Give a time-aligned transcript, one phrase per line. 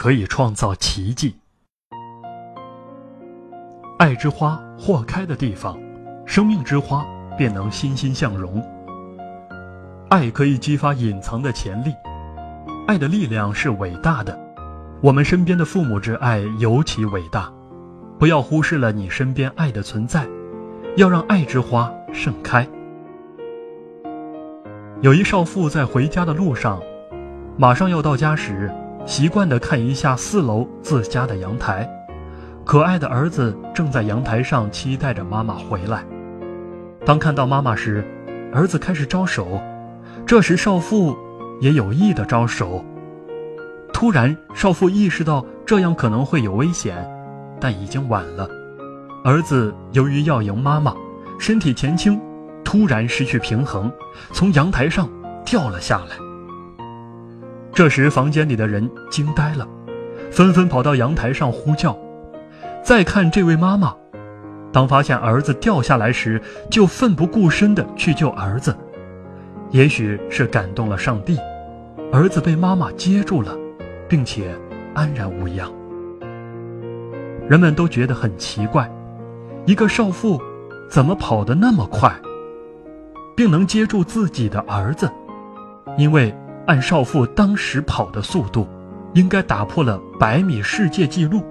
[0.00, 1.34] 可以创造奇迹。
[3.98, 5.78] 爱之花或开的地方，
[6.24, 7.06] 生命之花
[7.36, 8.66] 便能欣欣向荣。
[10.08, 11.92] 爱可以激发隐藏的潜力，
[12.88, 14.40] 爱的力量是伟大的。
[15.02, 17.52] 我们身边的父母之爱尤其伟大，
[18.18, 20.26] 不要忽视了你身边爱的存在，
[20.96, 22.66] 要让爱之花盛开。
[25.02, 26.80] 有一少妇在回家的路上，
[27.58, 28.74] 马上要到家时，
[29.06, 31.88] 习惯地看一下四楼自家的阳台。
[32.64, 36.04] 可爱的儿子正在阳台上期待着妈妈回来。
[37.04, 38.04] 当看到妈妈时，
[38.52, 39.60] 儿子开始招手。
[40.26, 41.16] 这时少妇
[41.60, 42.84] 也有意地招手。
[43.92, 47.04] 突然，少妇意识到这样可能会有危险，
[47.58, 48.48] 但已经晚了。
[49.24, 50.94] 儿子由于要迎妈妈，
[51.38, 52.20] 身体前倾。
[52.62, 53.90] 突然失去平衡，
[54.32, 55.08] 从阳台上
[55.44, 56.29] 掉了下来。
[57.72, 59.66] 这时，房间里的人惊呆了，
[60.30, 61.96] 纷纷跑到阳台上呼叫。
[62.82, 63.94] 再看这位妈妈，
[64.72, 68.76] 当发现儿子掉下来时，就奋不顾身地去救儿子。
[69.70, 71.38] 也许是感动了上帝，
[72.12, 73.56] 儿子被妈妈接住了，
[74.08, 74.52] 并且
[74.94, 75.70] 安然无恙。
[77.48, 78.90] 人们都觉得很奇怪，
[79.64, 80.40] 一个少妇
[80.90, 82.12] 怎么跑得那么快？
[83.36, 85.10] 并能接住自己的儿子，
[85.96, 86.34] 因为
[86.66, 88.68] 按少妇当时跑的速度，
[89.14, 91.42] 应该打破了百米世界纪录。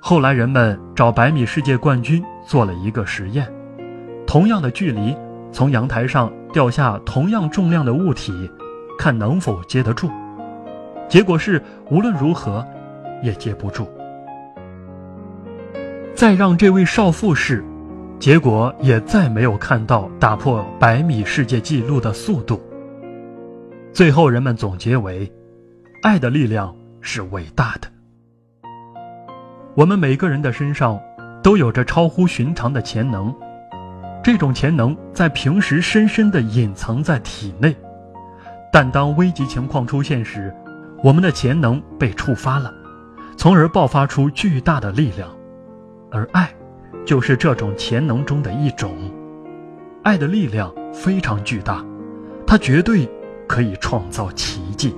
[0.00, 3.50] 后来人们找百米世界冠军做了一个实验，
[4.26, 5.16] 同样的距离，
[5.50, 8.32] 从阳台上掉下同样重量的物体，
[8.98, 10.10] 看能否接得住。
[11.08, 12.66] 结果是无论如何
[13.22, 13.88] 也接不住。
[16.14, 17.64] 再让这位少妇试。
[18.18, 22.58] 结果也再没有看到打破百米世界纪录的速度。
[23.96, 25.32] 最后，人们总结为：
[26.02, 27.88] 爱的力量是伟大的。
[29.74, 31.00] 我们每个人的身上
[31.42, 33.34] 都有着超乎寻常的潜能，
[34.22, 37.74] 这种潜能在平时深深地隐藏在体内，
[38.70, 40.54] 但当危急情况出现时，
[41.02, 42.70] 我们的潜能被触发了，
[43.38, 45.30] 从而爆发出巨大的力量，
[46.10, 46.52] 而爱。
[47.06, 48.94] 就是这种潜能中的一种，
[50.02, 51.82] 爱的力量非常巨大，
[52.46, 53.08] 它绝对
[53.46, 54.94] 可以创造奇迹。